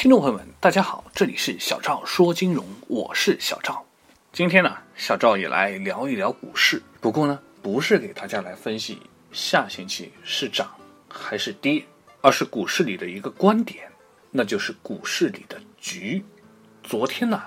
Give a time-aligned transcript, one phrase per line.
[0.00, 3.84] 听众朋友们，大家好，这里是小赵说金融，我是小赵。
[4.32, 6.82] 今天呢，小赵也来聊一聊股市。
[7.02, 8.98] 不过呢，不是给大家来分析
[9.30, 10.74] 下星期是涨
[11.06, 11.84] 还是跌，
[12.22, 13.92] 而是股市里的一个观点，
[14.30, 16.24] 那就是股市里的局。
[16.82, 17.38] 昨天呢，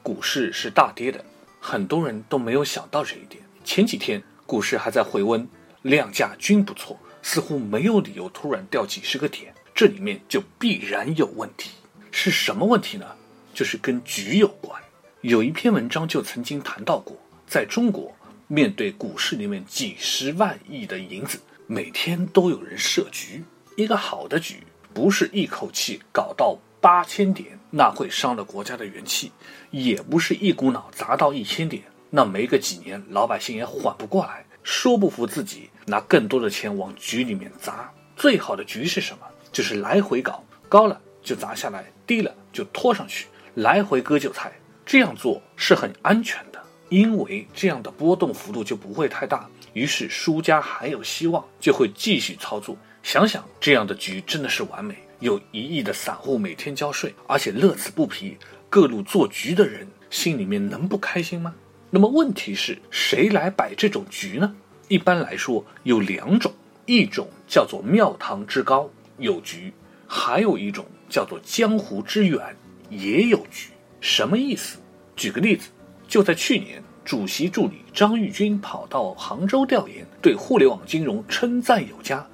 [0.00, 1.24] 股市是大跌的，
[1.58, 3.42] 很多人都没有想到这一点。
[3.64, 5.48] 前几天股市还在回温，
[5.82, 11.72] 量价均不错，似乎没有理由突然掉几十个点，这里面就必然有问题。
[12.10, 13.06] 是什么问题呢？
[13.54, 14.80] 就是跟局有关。
[15.20, 17.16] 有一篇文章就曾经谈到过，
[17.46, 18.14] 在中国，
[18.46, 23.42] 面对股市里面几十万亿的银子，每天都有人设局。
[23.76, 24.62] 一个好的局，
[24.94, 29.30] 不是一口气搞到八千点，那会伤了国家的元气；
[29.70, 37.92] 也不是一股脑砸到一千点，那没个几年，老百姓也缓不过来，说不服自己，拿更多的钱往局里面砸。
[38.16, 39.26] 最好的局是什么？
[39.50, 41.00] 就是来回搞，高了。
[41.28, 43.26] 就砸下来，低了就拖上去，
[43.56, 44.50] 来回割韭菜。
[44.86, 49.46] 这样做是很安全的，因为这样的波动幅度就不会太大。
[49.74, 52.74] 于是输家还有希望，就会继续操作。
[53.02, 58.38] 想想这样的局真的是完美，有一亿的散户每天交税，而且乐此不疲，
[58.70, 61.54] 各路做局的人心里面能不开心吗？
[61.90, 64.54] 那么问题是谁来摆这种局呢？
[64.88, 66.50] 一般来说有两种，
[66.86, 69.74] 一种叫做庙堂之高有局，
[70.08, 70.84] 还有一种。
[71.10, 72.54] 叫做江湖之远
[72.90, 74.76] 也有局，什么意思？
[75.16, 75.70] 举个例子，
[76.06, 82.26] 就在去年，主席助理张玉军跑到杭州调研，对互联网金融称赞有加。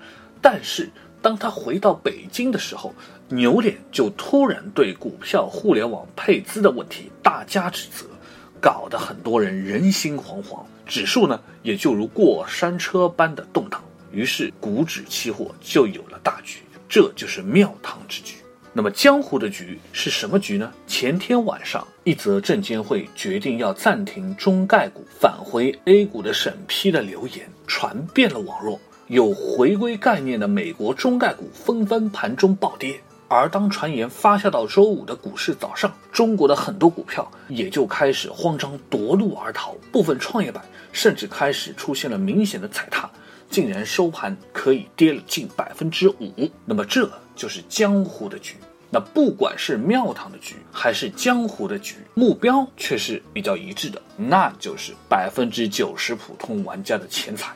[0.43, 0.91] 但是
[1.23, 2.93] 当他回到北京的时候，
[3.29, 8.07] 牛脸就突然对股票互联网配资的问题大加指责，
[8.61, 13.81] 搞得很多人人心惶惶，指数呢也就如过山车般的动荡。
[14.11, 16.59] 于是股指期货就有了大局，
[16.95, 18.37] 这就是庙堂之局。
[18.73, 20.73] 那么江湖的局是什么局呢？
[20.87, 33.01] 前天晚上，一则证监会决定要暂停中概股返回 A 股的审批的流言传遍了网络，有回归概念的美国中概股纷纷盘中暴跌。
[33.27, 43.11] 而当传言发酵到周五的股市早上，中国的很多股票也就开始慌张夺路而逃，部分创业板甚至开始出现了明显的踩踏，
[43.51, 46.51] 竟然收盘可以跌了近百分之五。
[46.65, 47.11] 那么这。
[47.37, 48.55] 就是江湖的局，
[48.91, 57.53] 那不管是庙堂的局还是江湖的局，目标却是比较一致的，那就是百分之九十普通玩家的钱财。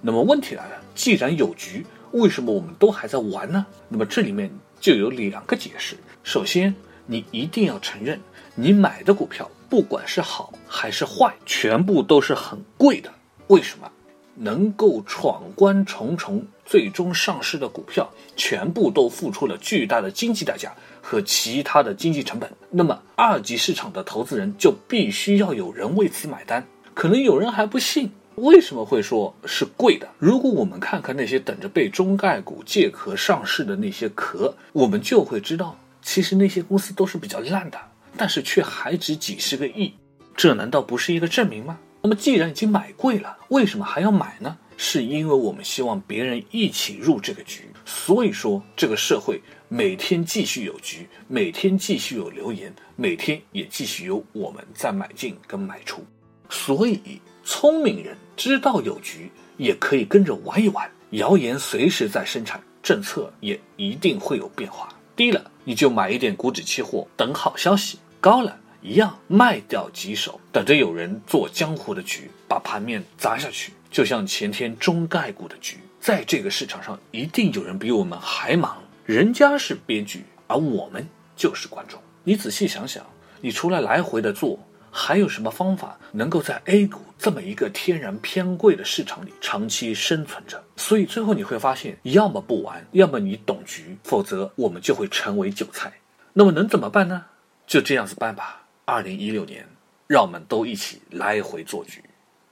[0.00, 3.64] 那么问题来了，既然有局，为什么我们都还在玩呢？
[3.88, 4.50] 那么这里面
[4.80, 5.96] 就有两个解释。
[6.24, 6.74] 首先，
[7.06, 8.20] 你一定要承认，
[8.56, 13.08] 你买的股票不管是好还是坏，全部都是很贵的。
[13.46, 13.88] 为什么？
[14.34, 22.50] 能够闯关重重，最终上市的股票，全部都付出了巨大的经济代价和其他的经济成本。
[22.70, 26.66] 那么，二级市场的投资人就必须要有人为此买单。
[26.94, 30.08] 可能有人还不信，为什么会说是贵的？
[30.18, 37.78] 如果我们看看那些等着被中概股借壳上市的那些壳，我们就会知道，其实那些公司都是比较烂的，
[38.16, 39.94] 但是却还值几十个亿，
[40.36, 41.78] 这难道不是一个证明吗？
[42.02, 44.58] 那么既然已经买贵了，为什么还要买呢？
[44.76, 47.68] 是因为我们希望别人一起入这个局。
[47.84, 56.04] 所以说，这个社会每天继续有局，每天继续有留言，每天也继续有我们在买进跟卖出。
[56.50, 60.90] 所以，聪明人知道有局，也可以跟着玩一玩。
[61.10, 64.88] 谣言随时在生产，政策也一定会有变化。
[65.14, 68.58] 低了你就买一点股指期货，等好消息；高了。
[68.82, 73.72] 一样卖掉几手，等着有人做江湖的局，把盘面砸下去。
[73.90, 78.82] 就像前天中概股的局，在这个市场上，一定有人比我们还忙。
[79.04, 81.06] 人家是编剧，而我们
[81.36, 82.00] 就是观众。
[82.24, 83.04] 你仔细想想，
[83.40, 84.58] 你除了来回的做，
[84.90, 90.62] 还有什么方法能够在 A 股这么一个天然偏贵的市场里长期生存着？
[90.76, 95.92] 所以最后你会发现，要么不玩，要么你懂局，否则我们就会成为韭菜。
[96.32, 97.26] 那么能怎么办呢？
[97.66, 98.61] 就这样子办吧。
[98.84, 99.66] 二零一六年，
[100.06, 102.02] 让我们都一起来回做局。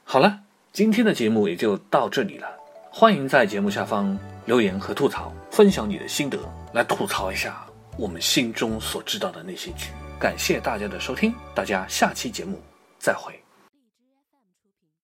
[0.05, 0.41] 好了，
[0.73, 2.49] 今天的节目也就到这里了。
[2.91, 6.38] 欢迎在节目下方留言和吐槽，分享你的心得，
[6.73, 7.65] 来吐槽一下
[7.97, 9.91] 我们心中所知道的那些局。
[10.19, 12.61] 感谢大家的收听，大家下期节目
[12.99, 13.32] 再会。